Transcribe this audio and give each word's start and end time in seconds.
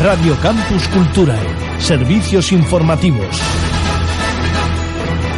Radio 0.00 0.36
Campus 0.40 0.86
Culturae. 0.94 1.80
Servicios 1.80 2.52
informativos. 2.52 3.42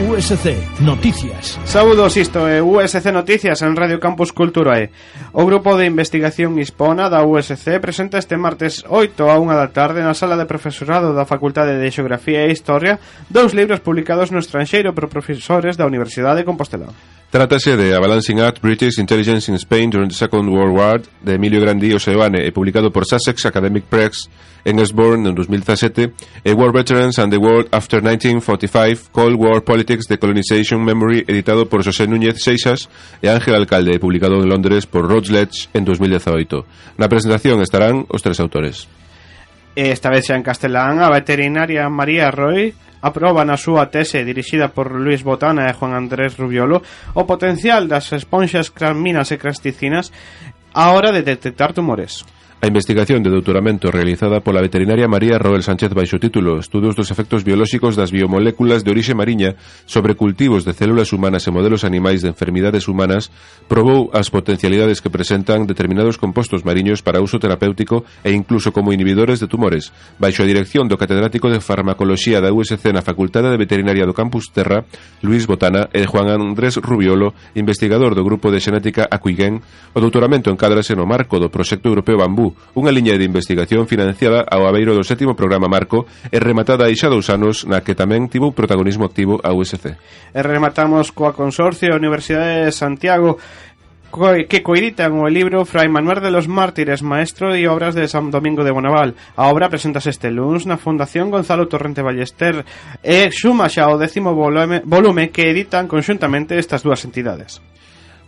USC 0.06 0.80
Noticias. 0.80 1.58
Saúdos 1.64 2.18
isto 2.18 2.46
é 2.46 2.60
USC 2.60 3.10
Noticias 3.10 3.62
en 3.62 3.74
Radio 3.74 3.98
Campus 3.98 4.36
Culturae. 4.36 4.92
O 5.32 5.46
grupo 5.46 5.78
de 5.80 5.86
investigación 5.86 6.60
hispona 6.60 7.08
da 7.08 7.24
USC 7.24 7.80
presenta 7.80 8.20
este 8.20 8.36
martes 8.36 8.84
8 8.84 9.32
a 9.32 9.40
1 9.40 9.48
da 9.48 9.72
tarde 9.72 10.04
na 10.04 10.12
sala 10.12 10.36
de 10.36 10.44
profesorado 10.44 11.16
da 11.16 11.24
Facultade 11.24 11.80
de 11.80 11.88
Xeografía 11.88 12.44
e 12.44 12.52
Historia 12.52 13.00
dous 13.32 13.56
libros 13.56 13.80
publicados 13.80 14.28
no 14.28 14.44
estranxeiro 14.44 14.92
por 14.92 15.08
profesores 15.08 15.80
da 15.80 15.88
Universidade 15.88 16.44
de 16.44 16.48
Compostela. 16.48 16.92
Trátase 17.30 17.76
de 17.76 17.94
A 17.94 18.00
Balancing 18.00 18.40
Act 18.40 18.60
British 18.60 18.98
Intelligence 18.98 19.48
in 19.52 19.54
Spain 19.54 19.88
During 19.88 20.08
the 20.08 20.16
Second 20.16 20.48
World 20.48 20.76
War 20.76 21.00
de 21.22 21.34
Emilio 21.34 21.60
Grandi 21.60 21.94
Oseoane 21.94 22.42
e 22.42 22.50
publicado 22.50 22.90
por 22.90 23.06
Sussex 23.06 23.46
Academic 23.46 23.84
Press 23.84 24.26
en 24.64 24.80
Esborn 24.80 25.28
en 25.28 25.36
2017 25.36 26.10
e 26.42 26.52
War 26.52 26.74
Veterans 26.74 27.20
and 27.20 27.30
the 27.30 27.38
World 27.38 27.68
After 27.70 28.02
1945 28.02 29.12
Cold 29.12 29.38
War 29.38 29.62
Politics 29.62 30.08
Decolonization 30.10 30.82
Memory 30.82 31.22
editado 31.28 31.68
por 31.68 31.86
José 31.86 32.10
Núñez 32.10 32.42
Seixas 32.42 32.90
e 33.22 33.30
Ángel 33.30 33.54
Alcalde 33.54 34.02
publicado 34.02 34.42
en 34.42 34.50
Londres 34.50 34.90
por 34.90 35.06
Routledge 35.06 35.70
en 35.70 35.86
2018. 35.86 36.66
Na 36.98 37.06
presentación 37.06 37.62
estarán 37.62 38.10
os 38.10 38.26
tres 38.26 38.42
autores. 38.42 38.90
Esta 39.78 40.10
vez 40.10 40.26
en 40.34 40.42
castelán 40.42 40.98
a 40.98 41.14
veterinaria 41.14 41.86
María 41.86 42.34
Roy 42.34 42.74
aproba 43.00 43.44
na 43.44 43.56
súa 43.56 43.88
tese 43.88 44.24
dirixida 44.24 44.72
por 44.72 44.92
Luis 44.92 45.24
Botana 45.24 45.68
e 45.68 45.76
Juan 45.76 45.96
Andrés 45.96 46.36
Rubiolo 46.36 46.84
o 47.16 47.22
potencial 47.24 47.88
das 47.88 48.12
esponxas 48.12 48.68
craminas 48.70 49.32
e 49.32 49.40
crasticinas 49.40 50.12
a 50.72 50.92
hora 50.94 51.10
de 51.10 51.24
detectar 51.24 51.72
tumores. 51.72 52.22
A 52.62 52.66
investigación 52.66 53.22
de 53.22 53.30
doutoramento 53.30 53.90
realizada 53.90 54.44
pola 54.44 54.60
veterinaria 54.60 55.08
María 55.08 55.40
Roel 55.40 55.64
Sánchez 55.64 55.96
baixo 55.96 56.20
título 56.20 56.60
Estudos 56.60 56.92
dos 56.92 57.08
efectos 57.08 57.40
biolóxicos 57.40 57.96
das 57.96 58.12
biomoléculas 58.12 58.84
de 58.84 58.92
orixe 58.92 59.16
mariña 59.16 59.56
sobre 59.88 60.12
cultivos 60.12 60.68
de 60.68 60.76
células 60.76 61.16
humanas 61.16 61.48
e 61.48 61.54
modelos 61.56 61.88
animais 61.88 62.20
de 62.20 62.28
enfermidades 62.28 62.84
humanas 62.84 63.32
probou 63.64 64.12
as 64.12 64.28
potencialidades 64.28 65.00
que 65.00 65.08
presentan 65.08 65.64
determinados 65.64 66.20
compostos 66.20 66.60
mariños 66.60 67.00
para 67.00 67.24
uso 67.24 67.40
terapéutico 67.40 68.04
e 68.20 68.36
incluso 68.36 68.76
como 68.76 68.92
inhibidores 68.92 69.40
de 69.40 69.48
tumores. 69.48 69.88
Baixo 70.20 70.44
a 70.44 70.50
dirección 70.52 70.84
do 70.84 71.00
catedrático 71.00 71.48
de 71.48 71.64
farmacoloxía 71.64 72.44
da 72.44 72.52
USC 72.52 72.92
na 72.92 73.00
Facultade 73.00 73.48
de 73.48 73.56
Veterinaria 73.56 74.04
do 74.04 74.12
Campus 74.12 74.52
Terra 74.52 74.84
Luis 75.24 75.48
Botana 75.48 75.88
e 75.96 76.04
Juan 76.04 76.28
Andrés 76.28 76.76
Rubiolo 76.76 77.32
investigador 77.56 78.12
do 78.12 78.20
Grupo 78.20 78.52
de 78.52 78.60
Xenética 78.60 79.08
Acuiguén 79.08 79.64
o 79.96 79.98
doutoramento 80.04 80.52
encadrase 80.52 80.92
no 80.92 81.08
marco 81.08 81.40
do 81.40 81.48
Proxecto 81.48 81.88
Europeo 81.88 82.20
Bambú 82.20 82.49
Unha 82.74 82.94
liña 82.94 83.16
de 83.16 83.26
investigación 83.26 83.86
financiada 83.90 84.46
ao 84.46 84.66
abeiro 84.66 84.94
do 84.94 85.04
sétimo 85.04 85.34
programa 85.34 85.70
Marco 85.70 86.06
e 86.28 86.38
rematada 86.38 86.86
hai 86.86 86.94
xa 86.94 87.10
dous 87.10 87.28
anos 87.28 87.66
na 87.66 87.82
que 87.82 87.98
tamén 87.98 88.30
tivo 88.30 88.50
un 88.50 88.56
protagonismo 88.56 89.06
activo 89.06 89.38
a 89.42 89.50
USC. 89.54 89.96
E 90.34 90.40
rematamos 90.40 91.10
coa 91.10 91.34
Consorcio 91.34 91.92
Universidade 91.96 92.68
de 92.68 92.72
Santiago 92.72 93.38
que 94.48 94.62
coeditan 94.62 95.22
o 95.22 95.30
libro 95.30 95.62
Fray 95.62 95.86
Manuel 95.88 96.18
de 96.18 96.34
los 96.34 96.48
Mártires, 96.48 97.02
Maestro 97.02 97.54
e 97.54 97.70
Obras 97.70 97.94
de 97.94 98.10
San 98.10 98.30
Domingo 98.34 98.66
de 98.66 98.74
Bonaval. 98.74 99.14
A 99.38 99.46
obra 99.46 99.70
presentase 99.70 100.10
este 100.10 100.34
lunes 100.34 100.66
na 100.66 100.82
Fundación 100.82 101.30
Gonzalo 101.30 101.70
Torrente 101.70 102.02
Ballester 102.02 102.66
e 103.06 103.30
xuma 103.30 103.70
xa 103.70 103.86
o 103.86 103.94
décimo 103.94 104.34
volume, 104.34 104.82
volume 104.82 105.30
que 105.30 105.46
editan 105.46 105.86
conxuntamente 105.86 106.58
estas 106.58 106.82
dúas 106.82 107.06
entidades. 107.06 107.62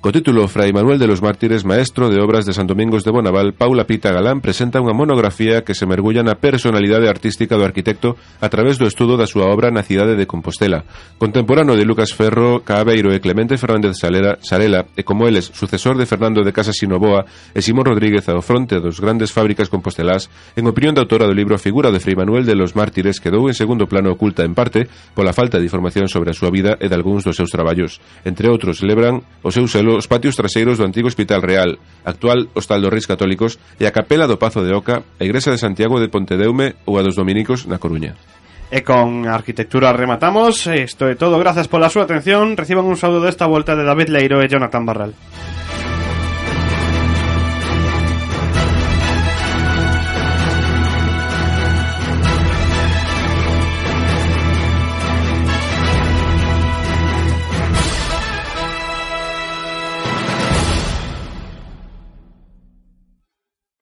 Co 0.03 0.11
título 0.11 0.49
Fray 0.49 0.73
Manuel 0.73 0.99
de 0.99 1.07
los 1.07 1.23
Mártires, 1.23 1.65
maestro 1.65 2.11
de 2.11 2.21
obras 2.21 2.45
de 2.45 2.53
San 2.53 2.67
Domingos 2.67 3.05
de 3.05 3.13
Bonaval, 3.13 3.53
Paula 3.53 3.87
Pita 3.87 4.11
Galán 4.11 4.43
presenta 4.43 4.83
unha 4.83 4.91
monografía 4.91 5.63
que 5.63 5.79
se 5.79 5.87
mergulla 5.87 6.27
na 6.27 6.35
personalidade 6.35 7.07
artística 7.07 7.55
do 7.55 7.63
arquitecto 7.63 8.19
a 8.43 8.51
través 8.51 8.83
do 8.83 8.91
estudo 8.91 9.15
da 9.15 9.31
súa 9.31 9.47
obra 9.47 9.71
na 9.71 9.87
cidade 9.87 10.19
de 10.19 10.27
Compostela. 10.27 10.83
Contemporáneo 11.23 11.79
de 11.79 11.87
Lucas 11.87 12.11
Ferro, 12.19 12.67
Caabeiro 12.67 13.15
e 13.15 13.23
Clemente 13.23 13.55
Fernández 13.55 13.95
Salera, 13.95 14.43
Sarela 14.43 14.91
e 14.99 15.07
como 15.07 15.31
eles, 15.31 15.55
sucesor 15.55 15.95
de 15.95 16.11
Fernando 16.11 16.43
de 16.43 16.51
Casas 16.51 16.83
Sinoboa 16.83 17.23
e 17.55 17.63
Simón 17.63 17.87
Rodríguez 17.87 18.27
ao 18.27 18.43
fronte 18.43 18.83
dos 18.83 18.99
grandes 18.99 19.31
fábricas 19.31 19.71
compostelás, 19.71 20.27
en 20.59 20.67
opinión 20.67 20.99
da 20.99 21.07
autora 21.07 21.31
do 21.31 21.39
libro 21.39 21.55
a 21.55 21.63
figura 21.63 21.95
de 21.95 22.03
Fray 22.03 22.19
Manuel 22.19 22.43
de 22.43 22.59
los 22.59 22.75
Mártires 22.75 23.23
quedou 23.23 23.47
en 23.47 23.55
segundo 23.55 23.87
plano 23.87 24.11
oculta 24.11 24.43
en 24.43 24.59
parte 24.59 24.91
pola 25.15 25.31
falta 25.31 25.63
de 25.63 25.71
información 25.71 26.11
sobre 26.11 26.35
a 26.35 26.39
súa 26.39 26.51
vida 26.51 26.75
e 26.83 26.91
de 26.91 26.97
algúns 26.99 27.23
dos 27.23 27.39
seus 27.39 27.55
traballos. 27.55 28.03
Entre 28.27 28.51
outros, 28.51 28.83
celebran 28.83 29.23
o 29.47 29.55
seu 29.55 29.71
selo 29.71 29.92
os 29.95 30.09
patios 30.09 30.37
traseiros 30.37 30.79
do 30.79 30.87
antigo 30.89 31.09
Hospital 31.09 31.41
Real, 31.43 31.77
actual 32.05 32.49
Hostal 32.57 32.81
dos 32.81 32.93
Reis 32.93 33.07
Católicos, 33.07 33.59
e 33.79 33.87
a 33.87 33.93
Capela 33.93 34.27
do 34.27 34.41
Pazo 34.41 34.65
de 34.65 34.73
Oca, 34.73 35.05
a 35.19 35.23
Igrexa 35.25 35.53
de 35.53 35.61
Santiago 35.61 36.01
de 36.01 36.09
Pontedeume 36.09 36.75
ou 36.89 36.97
a 36.99 37.03
dos 37.03 37.17
Dominicos 37.17 37.65
na 37.67 37.79
Coruña. 37.79 38.17
E 38.73 38.81
con 38.81 39.29
a 39.29 39.37
arquitectura 39.37 39.93
rematamos. 39.93 40.65
Isto 40.65 41.05
é 41.05 41.13
todo. 41.13 41.37
Grazas 41.37 41.69
pola 41.69 41.93
súa 41.93 42.09
atención. 42.09 42.57
Reciban 42.57 42.89
un 42.89 42.97
saúdo 42.97 43.21
desta 43.21 43.45
volta 43.45 43.77
de 43.77 43.85
David 43.85 44.09
Leiro 44.09 44.41
e 44.41 44.49
Jonathan 44.49 44.89
Barral. 44.89 45.13